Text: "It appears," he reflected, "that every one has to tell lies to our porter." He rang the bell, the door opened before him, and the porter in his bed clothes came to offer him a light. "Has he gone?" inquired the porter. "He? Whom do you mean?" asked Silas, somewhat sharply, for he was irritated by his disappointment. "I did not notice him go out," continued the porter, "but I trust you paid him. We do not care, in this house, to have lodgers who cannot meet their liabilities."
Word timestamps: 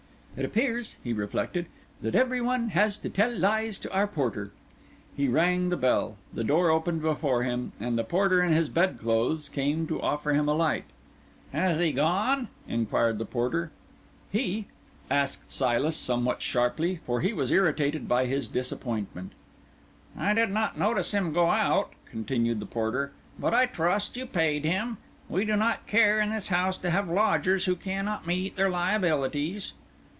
"It 0.37 0.45
appears," 0.45 0.95
he 1.03 1.11
reflected, 1.11 1.65
"that 2.01 2.15
every 2.15 2.39
one 2.39 2.69
has 2.69 2.97
to 2.99 3.09
tell 3.09 3.37
lies 3.37 3.77
to 3.79 3.93
our 3.93 4.07
porter." 4.07 4.51
He 5.15 5.27
rang 5.27 5.67
the 5.69 5.75
bell, 5.75 6.15
the 6.33 6.45
door 6.45 6.69
opened 6.69 7.01
before 7.01 7.43
him, 7.43 7.73
and 7.81 7.97
the 7.97 8.05
porter 8.05 8.41
in 8.41 8.53
his 8.53 8.69
bed 8.69 8.97
clothes 8.97 9.49
came 9.49 9.85
to 9.87 10.01
offer 10.01 10.31
him 10.31 10.47
a 10.47 10.53
light. 10.53 10.85
"Has 11.51 11.79
he 11.79 11.91
gone?" 11.91 12.47
inquired 12.65 13.17
the 13.17 13.25
porter. 13.25 13.71
"He? 14.31 14.39
Whom 14.39 14.45
do 14.51 14.51
you 14.55 14.55
mean?" 14.55 14.65
asked 15.11 15.51
Silas, 15.51 15.97
somewhat 15.97 16.41
sharply, 16.41 17.01
for 17.05 17.19
he 17.19 17.33
was 17.33 17.51
irritated 17.51 18.07
by 18.07 18.25
his 18.25 18.47
disappointment. 18.47 19.33
"I 20.17 20.33
did 20.33 20.49
not 20.51 20.79
notice 20.79 21.13
him 21.13 21.33
go 21.33 21.51
out," 21.51 21.91
continued 22.09 22.61
the 22.61 22.65
porter, 22.65 23.11
"but 23.37 23.53
I 23.53 23.65
trust 23.65 24.15
you 24.15 24.25
paid 24.25 24.63
him. 24.63 24.97
We 25.27 25.43
do 25.43 25.57
not 25.57 25.87
care, 25.87 26.21
in 26.21 26.29
this 26.31 26.47
house, 26.47 26.77
to 26.77 26.89
have 26.89 27.09
lodgers 27.09 27.65
who 27.65 27.75
cannot 27.75 28.25
meet 28.25 28.55
their 28.55 28.69
liabilities." 28.69 29.73